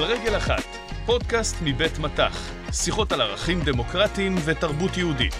על 0.00 0.06
רגל 0.06 0.36
אחת, 0.36 0.64
פודקאסט 1.06 1.56
מבית 1.64 1.98
מטח, 1.98 2.50
שיחות 2.72 3.12
על 3.12 3.20
ערכים 3.20 3.60
דמוקרטיים 3.60 4.34
ותרבות 4.44 4.96
יהודית. 4.96 5.34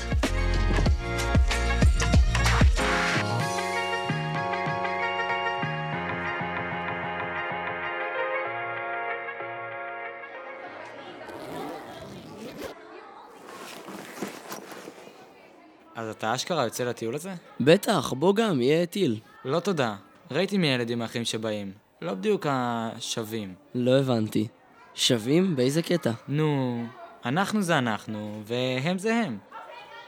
אז 15.94 16.08
אתה 16.08 16.34
אשכרה 16.34 16.64
יוצא 16.64 16.84
לטיול 16.84 17.14
הזה? 17.14 17.34
בטח, 17.60 18.12
בוא 18.12 18.34
גם, 18.34 18.60
יהיה 18.60 18.86
טיל. 18.86 19.20
לא 19.44 19.60
תודה. 19.60 19.96
ראיתי 20.30 20.58
מי 20.58 20.66
הילדים 20.66 21.02
האחרים 21.02 21.24
שבאים. 21.24 21.89
לא 22.02 22.14
בדיוק 22.14 22.46
השווים. 22.48 23.54
לא 23.74 23.98
הבנתי. 23.98 24.48
שווים? 24.94 25.56
באיזה 25.56 25.82
קטע? 25.82 26.10
נו, 26.28 26.82
אנחנו 27.24 27.62
זה 27.62 27.78
אנחנו, 27.78 28.42
והם 28.44 28.98
זה 28.98 29.14
הם. 29.14 29.38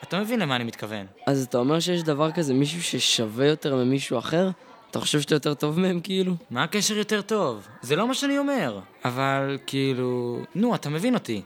אתה 0.02 0.20
מבין 0.20 0.40
למה 0.40 0.56
אני 0.56 0.64
מתכוון. 0.64 1.06
אז 1.26 1.42
אתה 1.44 1.58
אומר 1.58 1.80
שיש 1.80 2.02
דבר 2.02 2.32
כזה 2.32 2.54
מישהו 2.54 2.82
ששווה 2.82 3.46
יותר 3.46 3.76
ממישהו 3.76 4.18
אחר? 4.18 4.50
אתה 4.90 5.00
חושב 5.00 5.20
שאתה 5.20 5.34
יותר 5.34 5.54
טוב 5.54 5.80
מהם 5.80 6.00
כאילו? 6.00 6.34
מה 6.50 6.62
הקשר 6.62 6.98
יותר 6.98 7.22
טוב? 7.22 7.68
זה 7.82 7.96
לא 7.96 8.08
מה 8.08 8.14
שאני 8.14 8.38
אומר. 8.38 8.80
אבל 9.04 9.58
כאילו... 9.66 10.42
נו, 10.54 10.74
אתה 10.74 10.88
מבין 10.88 11.14
אותי. 11.14 11.42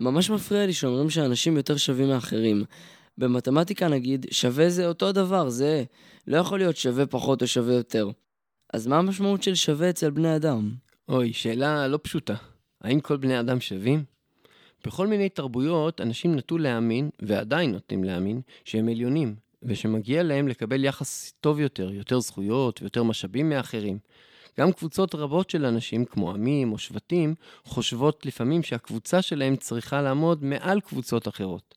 ממש 0.00 0.30
מפריע 0.30 0.66
לי 0.66 0.72
שאומרים 0.72 1.10
שאנשים 1.10 1.56
יותר 1.56 1.76
שווים 1.76 2.08
מאחרים. 2.08 2.64
במתמטיקה 3.18 3.88
נגיד, 3.88 4.26
שווה 4.30 4.70
זה 4.70 4.86
אותו 4.86 5.12
דבר, 5.12 5.48
זה 5.48 5.84
לא 6.26 6.36
יכול 6.36 6.58
להיות 6.58 6.76
שווה 6.76 7.06
פחות 7.06 7.42
או 7.42 7.46
שווה 7.46 7.74
יותר. 7.74 8.10
אז 8.72 8.86
מה 8.86 8.98
המשמעות 8.98 9.42
של 9.42 9.54
שווה 9.54 9.90
אצל 9.90 10.10
בני 10.10 10.36
אדם? 10.36 10.74
אוי, 11.08 11.32
שאלה 11.32 11.88
לא 11.88 11.98
פשוטה. 12.02 12.34
האם 12.80 13.00
כל 13.00 13.16
בני 13.16 13.40
אדם 13.40 13.60
שווים? 13.60 14.04
בכל 14.86 15.06
מיני 15.06 15.28
תרבויות 15.28 16.00
אנשים 16.00 16.36
נטו 16.36 16.58
להאמין, 16.58 17.10
ועדיין 17.22 17.72
נוטים 17.72 18.04
להאמין, 18.04 18.40
שהם 18.64 18.88
עליונים, 18.88 19.34
ושמגיע 19.62 20.22
להם 20.22 20.48
לקבל 20.48 20.84
יחס 20.84 21.32
טוב 21.40 21.60
יותר, 21.60 21.90
יותר 21.92 22.20
זכויות 22.20 22.82
ויותר 22.82 23.02
משאבים 23.02 23.48
מאחרים. 23.48 23.98
גם 24.60 24.72
קבוצות 24.72 25.14
רבות 25.14 25.50
של 25.50 25.66
אנשים, 25.66 26.04
כמו 26.04 26.30
עמים 26.30 26.72
או 26.72 26.78
שבטים, 26.78 27.34
חושבות 27.64 28.26
לפעמים 28.26 28.62
שהקבוצה 28.62 29.22
שלהם 29.22 29.56
צריכה 29.56 30.02
לעמוד 30.02 30.44
מעל 30.44 30.80
קבוצות 30.80 31.28
אחרות. 31.28 31.74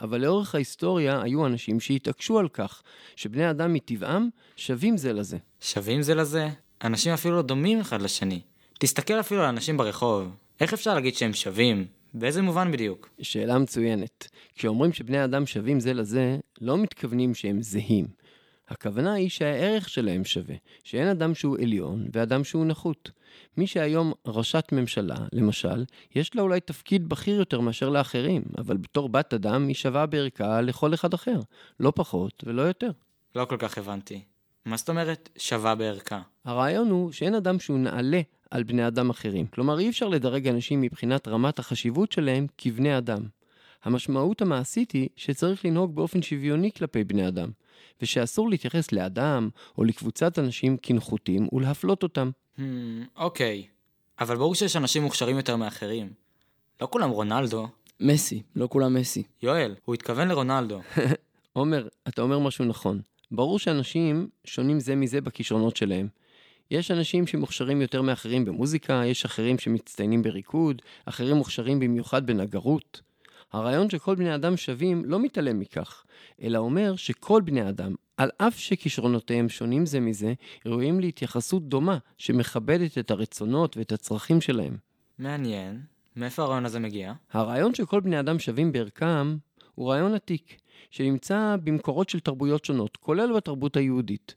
אבל 0.00 0.20
לאורך 0.20 0.54
ההיסטוריה 0.54 1.22
היו 1.22 1.46
אנשים 1.46 1.80
שהתעקשו 1.80 2.38
על 2.38 2.48
כך, 2.48 2.82
שבני 3.16 3.50
אדם 3.50 3.72
מטבעם 3.72 4.28
שווים 4.56 4.96
זה 4.96 5.12
לזה. 5.12 5.38
שווים 5.60 6.02
זה 6.02 6.14
לזה? 6.14 6.48
אנשים 6.84 7.12
אפילו 7.12 7.36
לא 7.36 7.42
דומים 7.42 7.80
אחד 7.80 8.02
לשני. 8.02 8.40
תסתכל 8.78 9.20
אפילו 9.20 9.40
על 9.40 9.48
אנשים 9.48 9.76
ברחוב. 9.76 10.28
איך 10.60 10.72
אפשר 10.72 10.94
להגיד 10.94 11.14
שהם 11.14 11.32
שווים? 11.32 11.86
באיזה 12.14 12.42
מובן 12.42 12.72
בדיוק? 12.72 13.08
שאלה 13.22 13.58
מצוינת. 13.58 14.28
כשאומרים 14.56 14.92
שבני 14.92 15.24
אדם 15.24 15.46
שווים 15.46 15.80
זה 15.80 15.92
לזה, 15.92 16.38
לא 16.60 16.78
מתכוונים 16.78 17.34
שהם 17.34 17.62
זהים. 17.62 18.06
הכוונה 18.70 19.12
היא 19.12 19.28
שהערך 19.28 19.88
שלהם 19.88 20.24
שווה, 20.24 20.54
שאין 20.84 21.08
אדם 21.08 21.34
שהוא 21.34 21.58
עליון 21.58 22.06
ואדם 22.12 22.44
שהוא 22.44 22.66
נחות. 22.66 23.10
מי 23.56 23.66
שהיום 23.66 24.12
ראשת 24.26 24.64
ממשלה, 24.72 25.16
למשל, 25.32 25.84
יש 26.14 26.36
לה 26.36 26.42
אולי 26.42 26.60
תפקיד 26.60 27.08
בכיר 27.08 27.38
יותר 27.38 27.60
מאשר 27.60 27.88
לאחרים, 27.88 28.42
אבל 28.58 28.76
בתור 28.76 29.08
בת 29.08 29.34
אדם 29.34 29.66
היא 29.66 29.74
שווה 29.74 30.06
בערכה 30.06 30.60
לכל 30.60 30.94
אחד 30.94 31.14
אחר, 31.14 31.40
לא 31.80 31.92
פחות 31.96 32.44
ולא 32.46 32.62
יותר. 32.62 32.90
לא 33.34 33.44
כל 33.44 33.56
כך 33.56 33.78
הבנתי. 33.78 34.22
מה 34.64 34.76
זאת 34.76 34.88
אומרת 34.88 35.28
שווה 35.38 35.74
בערכה? 35.74 36.22
הרעיון 36.44 36.90
הוא 36.90 37.12
שאין 37.12 37.34
אדם 37.34 37.60
שהוא 37.60 37.78
נעלה 37.78 38.20
על 38.50 38.62
בני 38.62 38.86
אדם 38.86 39.10
אחרים. 39.10 39.46
כלומר, 39.46 39.78
אי 39.78 39.88
אפשר 39.88 40.08
לדרג 40.08 40.48
אנשים 40.48 40.80
מבחינת 40.80 41.28
רמת 41.28 41.58
החשיבות 41.58 42.12
שלהם 42.12 42.46
כבני 42.58 42.98
אדם. 42.98 43.22
המשמעות 43.84 44.42
המעשית 44.42 44.90
היא 44.90 45.08
שצריך 45.16 45.64
לנהוג 45.64 45.94
באופן 45.94 46.22
שוויוני 46.22 46.70
כלפי 46.72 47.04
בני 47.04 47.28
אדם, 47.28 47.50
ושאסור 48.02 48.50
להתייחס 48.50 48.92
לאדם 48.92 49.48
או 49.78 49.84
לקבוצת 49.84 50.38
אנשים 50.38 50.76
כנחותים 50.82 51.48
ולהפלות 51.52 52.02
אותם. 52.02 52.30
Hmm, 52.56 52.60
אוקיי. 53.16 53.66
אבל 54.20 54.36
ברור 54.36 54.54
שיש 54.54 54.76
אנשים 54.76 55.02
מוכשרים 55.02 55.36
יותר 55.36 55.56
מאחרים. 55.56 56.12
לא 56.80 56.88
כולם 56.90 57.10
רונלדו. 57.10 57.68
מסי, 58.00 58.42
לא 58.56 58.68
כולם 58.70 58.94
מסי. 58.94 59.22
יואל, 59.42 59.74
הוא 59.84 59.94
התכוון 59.94 60.28
לרונלדו. 60.28 60.80
עומר, 61.52 61.88
אתה 62.08 62.22
אומר 62.22 62.38
משהו 62.38 62.64
נכון. 62.64 63.00
ברור 63.30 63.58
שאנשים 63.58 64.28
שונים 64.44 64.80
זה 64.80 64.96
מזה 64.96 65.20
בכישרונות 65.20 65.76
שלהם. 65.76 66.08
יש 66.70 66.90
אנשים 66.90 67.26
שמוכשרים 67.26 67.82
יותר 67.82 68.02
מאחרים 68.02 68.44
במוזיקה, 68.44 69.02
יש 69.06 69.24
אחרים 69.24 69.58
שמצטיינים 69.58 70.22
בריקוד, 70.22 70.82
אחרים 71.04 71.36
מוכשרים 71.36 71.80
במיוחד 71.80 72.26
בנגרות. 72.26 73.00
הרעיון 73.52 73.90
שכל 73.90 74.14
בני 74.14 74.34
אדם 74.34 74.56
שווים 74.56 75.04
לא 75.04 75.20
מתעלם 75.20 75.60
מכך, 75.60 76.04
אלא 76.42 76.58
אומר 76.58 76.96
שכל 76.96 77.40
בני 77.40 77.68
אדם, 77.68 77.94
על 78.16 78.30
אף 78.38 78.58
שכישרונותיהם 78.58 79.48
שונים 79.48 79.86
זה 79.86 80.00
מזה, 80.00 80.34
ראויים 80.66 81.00
להתייחסות 81.00 81.68
דומה, 81.68 81.98
שמכבדת 82.18 82.98
את 82.98 83.10
הרצונות 83.10 83.76
ואת 83.76 83.92
הצרכים 83.92 84.40
שלהם. 84.40 84.76
מעניין. 85.18 85.80
מאיפה 86.16 86.42
הרעיון 86.42 86.66
הזה 86.66 86.78
מגיע? 86.78 87.12
הרעיון 87.32 87.74
שכל 87.74 88.00
בני 88.00 88.20
אדם 88.20 88.38
שווים 88.38 88.72
בערכם 88.72 89.36
הוא 89.74 89.90
רעיון 89.90 90.14
עתיק, 90.14 90.60
שנמצא 90.90 91.56
במקורות 91.64 92.08
של 92.08 92.20
תרבויות 92.20 92.64
שונות, 92.64 92.96
כולל 92.96 93.36
בתרבות 93.36 93.76
היהודית. 93.76 94.34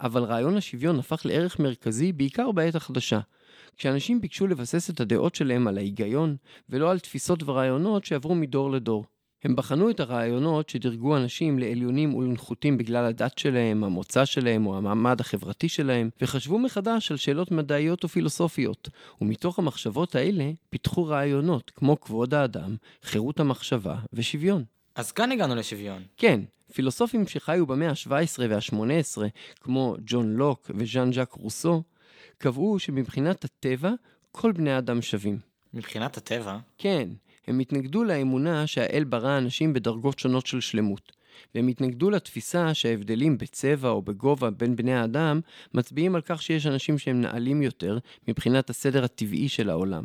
אבל 0.00 0.24
רעיון 0.24 0.56
השוויון 0.56 0.98
הפך 0.98 1.22
לערך 1.24 1.58
מרכזי 1.58 2.12
בעיקר 2.12 2.52
בעת 2.52 2.74
החדשה, 2.74 3.20
כשאנשים 3.76 4.20
ביקשו 4.20 4.46
לבסס 4.46 4.90
את 4.90 5.00
הדעות 5.00 5.34
שלהם 5.34 5.68
על 5.68 5.78
ההיגיון, 5.78 6.36
ולא 6.68 6.90
על 6.90 6.98
תפיסות 6.98 7.42
ורעיונות 7.42 8.04
שעברו 8.04 8.34
מדור 8.34 8.70
לדור. 8.70 9.04
הם 9.44 9.56
בחנו 9.56 9.90
את 9.90 10.00
הרעיונות 10.00 10.68
שדירגו 10.68 11.16
אנשים 11.16 11.58
לעליונים 11.58 12.14
ולנחותים 12.14 12.78
בגלל 12.78 13.04
הדת 13.04 13.38
שלהם, 13.38 13.84
המוצא 13.84 14.24
שלהם 14.24 14.66
או 14.66 14.76
המעמד 14.76 15.20
החברתי 15.20 15.68
שלהם, 15.68 16.10
וחשבו 16.20 16.58
מחדש 16.58 17.10
על 17.10 17.16
שאלות 17.16 17.50
מדעיות 17.50 18.04
ופילוסופיות, 18.04 18.88
ומתוך 19.20 19.58
המחשבות 19.58 20.14
האלה 20.14 20.50
פיתחו 20.70 21.04
רעיונות 21.04 21.70
כמו 21.74 22.00
כבוד 22.00 22.34
האדם, 22.34 22.76
חירות 23.02 23.40
המחשבה 23.40 23.96
ושוויון. 24.12 24.64
אז 24.94 25.12
כאן 25.12 25.32
הגענו 25.32 25.54
לשוויון. 25.54 26.02
כן, 26.16 26.40
פילוסופים 26.74 27.28
שחיו 27.28 27.66
במאה 27.66 27.90
ה-17 27.90 28.42
וה-18, 28.48 29.22
כמו 29.60 29.96
ג'ון 30.06 30.32
לוק 30.32 30.70
וז'אן 30.74 31.12
ז'אק 31.12 31.32
רוסו, 31.32 31.82
קבעו 32.38 32.78
שמבחינת 32.78 33.44
הטבע, 33.44 33.92
כל 34.30 34.52
בני 34.52 34.72
האדם 34.72 35.02
שווים. 35.02 35.38
מבחינת 35.74 36.16
הטבע? 36.16 36.58
כן, 36.78 37.08
הם 37.46 37.58
התנגדו 37.58 38.04
לאמונה 38.04 38.66
שהאל 38.66 39.04
ברא 39.04 39.38
אנשים 39.38 39.72
בדרגות 39.72 40.18
שונות 40.18 40.46
של 40.46 40.60
שלמות. 40.60 41.12
והם 41.54 41.68
התנגדו 41.68 42.10
לתפיסה 42.10 42.74
שההבדלים 42.74 43.38
בצבע 43.38 43.88
או 43.88 44.02
בגובה 44.02 44.50
בין 44.50 44.76
בני 44.76 44.94
האדם 44.94 45.40
מצביעים 45.74 46.14
על 46.14 46.20
כך 46.20 46.42
שיש 46.42 46.66
אנשים 46.66 46.98
שהם 46.98 47.20
נעלים 47.20 47.62
יותר 47.62 47.98
מבחינת 48.28 48.70
הסדר 48.70 49.04
הטבעי 49.04 49.48
של 49.48 49.70
העולם. 49.70 50.04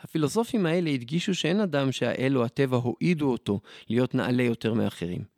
הפילוסופים 0.00 0.66
האלה 0.66 0.90
הדגישו 0.90 1.34
שאין 1.34 1.60
אדם 1.60 1.92
שהאל 1.92 2.38
או 2.38 2.44
הטבע 2.44 2.76
הועידו 2.76 3.32
אותו 3.32 3.60
להיות 3.88 4.14
נעלה 4.14 4.42
יותר 4.42 4.74
מאחרים. 4.74 5.37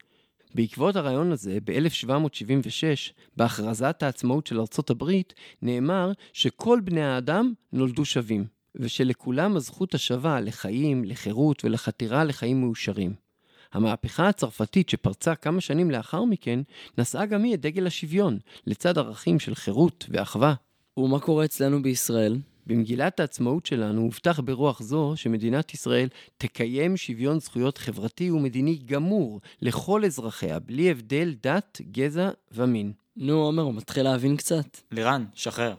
בעקבות 0.54 0.96
הרעיון 0.96 1.32
הזה, 1.32 1.58
ב-1776, 1.64 3.12
בהכרזת 3.36 4.02
העצמאות 4.02 4.46
של 4.46 4.60
ארצות 4.60 4.90
הברית, 4.90 5.34
נאמר 5.62 6.12
שכל 6.32 6.80
בני 6.84 7.02
האדם 7.02 7.52
נולדו 7.72 8.04
שווים, 8.04 8.44
ושלכולם 8.74 9.56
הזכות 9.56 9.94
השווה 9.94 10.40
לחיים, 10.40 11.04
לחירות 11.04 11.64
ולחתירה 11.64 12.24
לחיים 12.24 12.60
מאושרים. 12.60 13.14
המהפכה 13.72 14.28
הצרפתית 14.28 14.88
שפרצה 14.88 15.34
כמה 15.34 15.60
שנים 15.60 15.90
לאחר 15.90 16.24
מכן, 16.24 16.60
נשאה 16.98 17.26
גם 17.26 17.42
היא 17.42 17.54
את 17.54 17.60
דגל 17.60 17.86
השוויון, 17.86 18.38
לצד 18.66 18.98
ערכים 18.98 19.40
של 19.40 19.54
חירות 19.54 20.06
ואחווה. 20.08 20.54
ומה 20.96 21.20
קורה 21.20 21.44
אצלנו 21.44 21.82
בישראל? 21.82 22.36
במגילת 22.70 23.20
העצמאות 23.20 23.66
שלנו 23.66 24.00
הובטח 24.00 24.40
ברוח 24.40 24.82
זו 24.82 25.12
שמדינת 25.16 25.74
ישראל 25.74 26.08
תקיים 26.38 26.96
שוויון 26.96 27.40
זכויות 27.40 27.78
חברתי 27.78 28.30
ומדיני 28.30 28.78
גמור 28.86 29.40
לכל 29.62 30.04
אזרחיה, 30.04 30.58
בלי 30.58 30.90
הבדל 30.90 31.34
דת, 31.42 31.80
גזע 31.90 32.30
ומין. 32.52 32.92
נו, 33.16 33.32
עומר, 33.32 33.62
הוא 33.62 33.74
מתחיל 33.74 34.02
להבין 34.02 34.36
קצת. 34.36 34.76
לירן, 34.90 35.24
שחרר. 35.34 35.74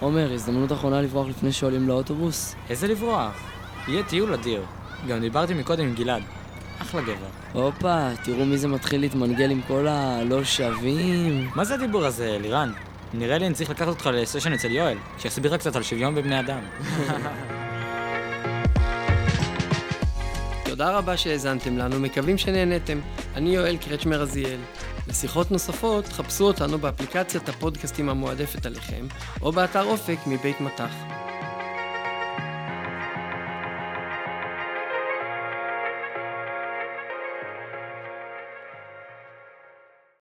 עומר, 0.00 0.32
הזדמנות 0.32 0.72
אחרונה 0.72 1.02
לברוח 1.02 1.28
לפני 1.28 1.52
שעולים 1.52 1.88
לאוטובוס? 1.88 2.54
איזה 2.70 2.88
לברוח? 2.88 3.32
יהיה 3.88 4.02
טיול 4.02 4.34
אדיר. 4.34 4.62
גם 5.08 5.20
דיברתי 5.20 5.54
מקודם 5.54 5.84
עם 5.84 5.94
גלעד. 5.94 6.22
אחלה 6.78 7.02
גבר. 7.02 7.26
הופה, 7.52 8.08
תראו 8.24 8.44
מי 8.44 8.58
זה 8.58 8.68
מתחיל 8.68 9.00
להתמנגל 9.00 9.50
עם 9.50 9.60
כל 9.62 9.86
הלא 9.88 10.44
שווים. 10.44 11.50
מה 11.54 11.64
זה 11.64 11.74
הדיבור 11.74 12.04
הזה, 12.04 12.38
לירן? 12.40 12.72
נראה 13.14 13.38
לי 13.38 13.46
אני 13.46 13.54
צריך 13.54 13.70
לקחת 13.70 13.88
אותך 13.88 14.10
לסשן 14.12 14.52
אצל 14.52 14.70
יואל, 14.70 14.96
שיסביר 15.18 15.54
לך 15.54 15.60
קצת 15.60 15.76
על 15.76 15.82
שוויון 15.82 16.14
בבני 16.14 16.40
אדם. 16.40 16.60
תודה 20.64 20.98
רבה 20.98 21.16
שהאזנתם 21.16 21.78
לנו, 21.78 22.00
מקווים 22.00 22.38
שנהנתם. 22.38 22.98
אני 23.34 23.54
יואל 23.54 23.76
קרצ'מר 23.76 24.20
רזיאל. 24.20 24.60
לשיחות 25.16 25.50
נוספות, 25.50 26.08
חפשו 26.08 26.44
אותנו 26.44 26.78
באפליקציית 26.78 27.48
הפודקאסטים 27.48 28.08
המועדפת 28.08 28.66
עליכם, 28.66 29.06
או 29.42 29.52
באתר 29.52 29.84
אופק 29.84 30.18
מבית 30.26 30.60
מטח. 30.60 30.90